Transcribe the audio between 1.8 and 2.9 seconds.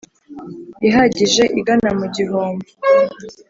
mu gihombo